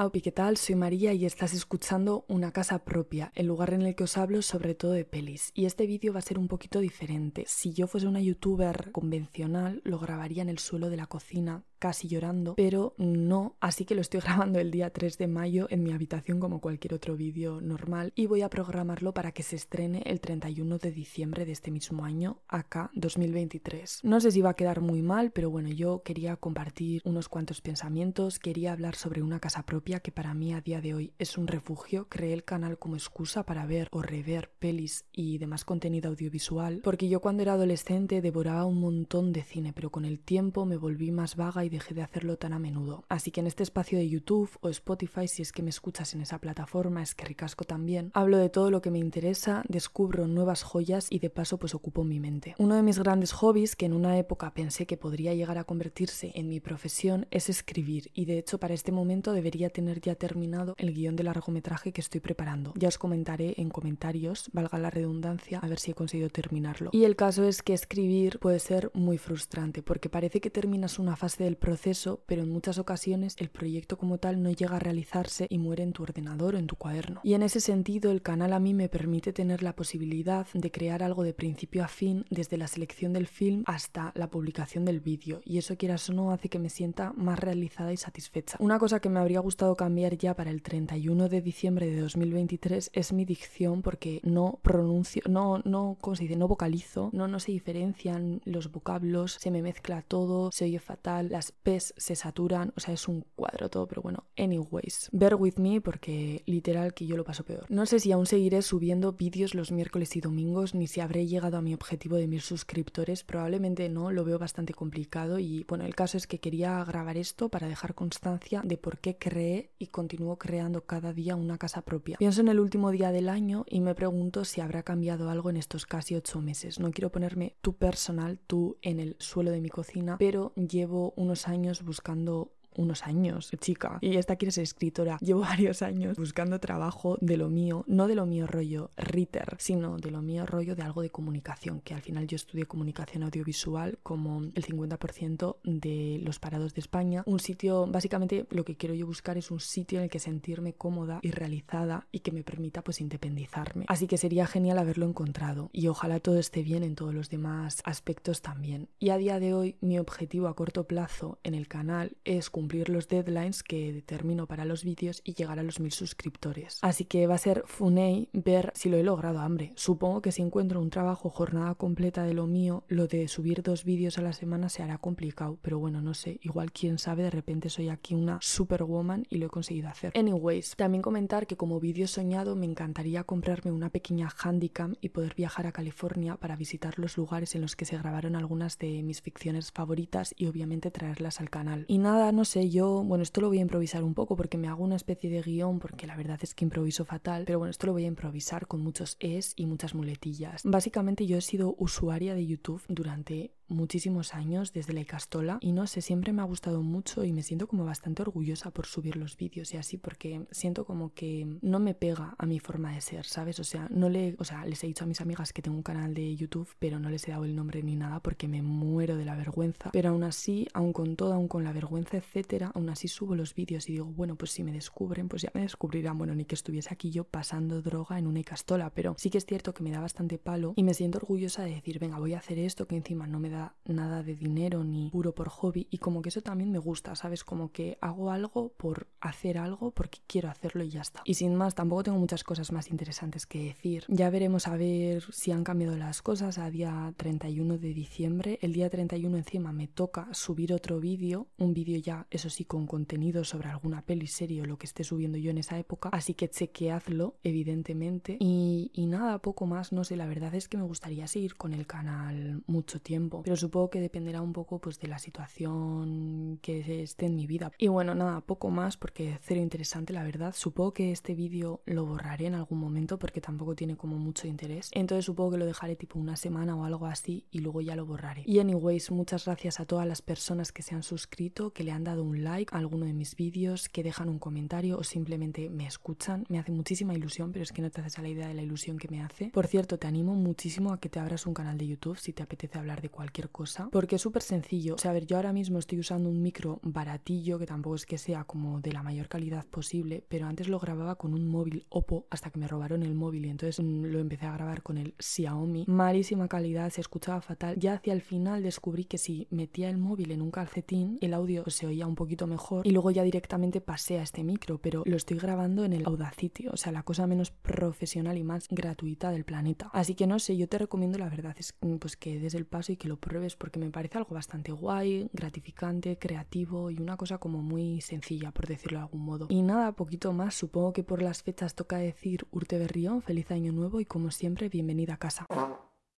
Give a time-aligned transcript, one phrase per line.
[0.00, 0.56] Aupi, ¿qué tal?
[0.56, 4.42] Soy María y estás escuchando Una Casa Propia, el lugar en el que os hablo
[4.42, 5.50] sobre todo de pelis.
[5.54, 7.42] Y este vídeo va a ser un poquito diferente.
[7.48, 12.08] Si yo fuese una youtuber convencional, lo grabaría en el suelo de la cocina casi
[12.08, 15.92] llorando, pero no, así que lo estoy grabando el día 3 de mayo en mi
[15.92, 20.20] habitación como cualquier otro vídeo normal y voy a programarlo para que se estrene el
[20.20, 24.00] 31 de diciembre de este mismo año, acá 2023.
[24.04, 27.60] No sé si va a quedar muy mal, pero bueno, yo quería compartir unos cuantos
[27.60, 31.38] pensamientos, quería hablar sobre una casa propia que para mí a día de hoy es
[31.38, 36.10] un refugio, creé el canal como excusa para ver o rever pelis y demás contenido
[36.10, 40.66] audiovisual, porque yo cuando era adolescente devoraba un montón de cine, pero con el tiempo
[40.66, 43.04] me volví más vaga y dejé de hacerlo tan a menudo.
[43.08, 46.20] Así que en este espacio de YouTube o Spotify, si es que me escuchas en
[46.20, 50.62] esa plataforma, es que ricasco también, hablo de todo lo que me interesa, descubro nuevas
[50.62, 52.54] joyas y de paso pues ocupo mi mente.
[52.58, 56.32] Uno de mis grandes hobbies, que en una época pensé que podría llegar a convertirse
[56.34, 60.74] en mi profesión, es escribir y de hecho para este momento debería tener ya terminado
[60.76, 62.72] el guion de largometraje que estoy preparando.
[62.74, 66.90] Ya os comentaré en comentarios, valga la redundancia, a ver si he conseguido terminarlo.
[66.92, 71.14] Y el caso es que escribir puede ser muy frustrante porque parece que terminas una
[71.14, 75.46] fase del proceso, pero en muchas ocasiones el proyecto como tal no llega a realizarse
[75.48, 77.20] y muere en tu ordenador o en tu cuaderno.
[77.22, 81.04] Y en ese sentido el canal a mí me permite tener la posibilidad de crear
[81.04, 85.40] algo de principio a fin desde la selección del film hasta la publicación del vídeo
[85.44, 88.56] y eso quieras o no hace que me sienta más realizada y satisfecha.
[88.58, 92.90] Una cosa que me habría gustado cambiar ya para el 31 de diciembre de 2023
[92.92, 96.36] es mi dicción porque no pronuncio, no, no, ¿cómo se dice?
[96.36, 101.28] No vocalizo, no, no se diferencian los vocablos, se me mezcla todo, se oye fatal,
[101.30, 105.56] las P's se saturan, o sea, es un cuadro todo, pero bueno, anyways, bear with
[105.56, 107.66] me porque literal que yo lo paso peor.
[107.68, 111.56] No sé si aún seguiré subiendo vídeos los miércoles y domingos, ni si habré llegado
[111.56, 115.94] a mi objetivo de mil suscriptores, probablemente no, lo veo bastante complicado y bueno, el
[115.94, 120.38] caso es que quería grabar esto para dejar constancia de por qué creé y continúo
[120.38, 122.16] creando cada día una casa propia.
[122.18, 125.56] Pienso en el último día del año y me pregunto si habrá cambiado algo en
[125.56, 126.78] estos casi ocho meses.
[126.80, 131.48] No quiero ponerme tú personal, tú en el suelo de mi cocina, pero llevo unos
[131.48, 135.18] años buscando unos años, chica, y esta quiere ser escritora.
[135.20, 139.98] Llevo varios años buscando trabajo de lo mío, no de lo mío rollo Ritter, sino
[139.98, 143.98] de lo mío rollo de algo de comunicación, que al final yo estudié comunicación audiovisual
[144.02, 147.22] como el 50% de los parados de España.
[147.26, 150.72] Un sitio, básicamente lo que quiero yo buscar es un sitio en el que sentirme
[150.72, 153.84] cómoda y realizada y que me permita pues independizarme.
[153.88, 157.82] Así que sería genial haberlo encontrado y ojalá todo esté bien en todos los demás
[157.84, 158.88] aspectos también.
[159.00, 162.67] Y a día de hoy mi objetivo a corto plazo en el canal es cumplir
[162.68, 166.78] cumplir los deadlines que determino para los vídeos y llegar a los mil suscriptores.
[166.82, 169.72] Así que va a ser funei ver si lo he logrado, hambre.
[169.74, 173.84] Supongo que si encuentro un trabajo jornada completa de lo mío, lo de subir dos
[173.84, 177.30] vídeos a la semana se hará complicado, pero bueno, no sé, igual quién sabe, de
[177.30, 180.12] repente soy aquí una superwoman y lo he conseguido hacer.
[180.14, 185.34] Anyways, también comentar que como vídeo soñado me encantaría comprarme una pequeña handicam y poder
[185.34, 189.22] viajar a California para visitar los lugares en los que se grabaron algunas de mis
[189.22, 191.86] ficciones favoritas y obviamente traerlas al canal.
[191.88, 194.68] Y nada, no sé, yo, bueno, esto lo voy a improvisar un poco porque me
[194.68, 197.86] hago una especie de guion porque la verdad es que improviso fatal, pero bueno, esto
[197.86, 200.62] lo voy a improvisar con muchos es y muchas muletillas.
[200.64, 205.86] Básicamente yo he sido usuaria de YouTube durante muchísimos años desde la Icastola y no
[205.86, 209.36] sé, siempre me ha gustado mucho y me siento como bastante orgullosa por subir los
[209.36, 213.26] vídeos y así porque siento como que no me pega a mi forma de ser,
[213.26, 213.60] ¿sabes?
[213.60, 215.82] O sea, no le, o sea, les he dicho a mis amigas que tengo un
[215.82, 219.16] canal de YouTube, pero no les he dado el nombre ni nada porque me muero
[219.16, 222.88] de la vergüenza, pero aún así, aún con todo, aún con la vergüenza, etcétera, aún
[222.88, 226.18] así subo los vídeos y digo, bueno, pues si me descubren, pues ya me descubrirán,
[226.18, 229.46] bueno, ni que estuviese aquí yo pasando droga en una Icastola, pero sí que es
[229.46, 232.38] cierto que me da bastante palo y me siento orgullosa de decir, venga, voy a
[232.38, 235.98] hacer esto que encima no me da nada de dinero ni puro por hobby y
[235.98, 237.44] como que eso también me gusta, ¿sabes?
[237.44, 241.22] Como que hago algo por hacer algo porque quiero hacerlo y ya está.
[241.24, 244.04] Y sin más, tampoco tengo muchas cosas más interesantes que decir.
[244.08, 248.58] Ya veremos a ver si han cambiado las cosas a día 31 de diciembre.
[248.62, 252.86] El día 31 encima me toca subir otro vídeo, un vídeo ya, eso sí, con
[252.86, 256.10] contenido sobre alguna peli, serie o lo que esté subiendo yo en esa época.
[256.12, 258.36] Así que chequeadlo, evidentemente.
[258.40, 261.72] Y, y nada, poco más, no sé, la verdad es que me gustaría seguir con
[261.72, 267.02] el canal mucho tiempo, pero supongo que dependerá un poco pues de la situación que
[267.02, 267.72] esté en mi vida.
[267.78, 270.54] Y bueno, nada, poco más porque cero interesante la verdad.
[270.54, 274.90] Supongo que este vídeo lo borraré en algún momento porque tampoco tiene como mucho interés.
[274.92, 278.04] Entonces supongo que lo dejaré tipo una semana o algo así y luego ya lo
[278.04, 278.42] borraré.
[278.44, 282.04] Y anyways, muchas gracias a todas las personas que se han suscrito, que le han
[282.04, 285.86] dado un like a alguno de mis vídeos, que dejan un comentario o simplemente me
[285.86, 286.44] escuchan.
[286.50, 288.62] Me hace muchísima ilusión, pero es que no te haces a la idea de la
[288.62, 289.48] ilusión que me hace.
[289.54, 292.42] Por cierto, te animo muchísimo a que te abras un canal de YouTube si te
[292.42, 294.96] apetece hablar de cualquier cosa, porque es súper sencillo.
[294.96, 298.06] O sea, a ver, yo ahora mismo estoy usando un micro baratillo, que tampoco es
[298.06, 301.86] que sea como de la mayor calidad posible, pero antes lo grababa con un móvil
[301.90, 304.98] Oppo hasta que me robaron el móvil y entonces mm, lo empecé a grabar con
[304.98, 305.84] el Xiaomi.
[305.86, 307.76] Malísima calidad, se escuchaba fatal.
[307.78, 311.64] Ya hacia el final descubrí que si metía el móvil en un calcetín, el audio
[311.68, 315.16] se oía un poquito mejor y luego ya directamente pasé a este micro, pero lo
[315.16, 319.44] estoy grabando en el Audacity, o sea, la cosa menos profesional y más gratuita del
[319.44, 319.90] planeta.
[319.92, 322.66] Así que no sé, yo te recomiendo la verdad es mm, pues que des el
[322.66, 327.16] paso y que lo pruebes porque me parece algo bastante guay, gratificante, creativo y una
[327.16, 329.46] cosa como muy sencilla, por decirlo de algún modo.
[329.50, 333.72] Y nada, poquito más, supongo que por las fechas toca decir Urte Berrión, feliz año
[333.72, 335.46] nuevo y como siempre, bienvenida a casa.